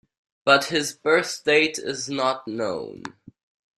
But 0.45 0.65
his 0.65 0.93
birth 0.93 1.43
date 1.45 1.77
is 1.77 2.09
not 2.09 2.47
known. 2.47 3.03